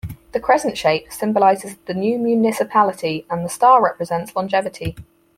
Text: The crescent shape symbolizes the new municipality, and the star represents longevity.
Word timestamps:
The 0.31 0.39
crescent 0.39 0.79
shape 0.79 1.13
symbolizes 1.13 1.75
the 1.85 1.93
new 1.93 2.17
municipality, 2.17 3.23
and 3.29 3.45
the 3.45 3.49
star 3.49 3.83
represents 3.83 4.35
longevity. 4.35 4.95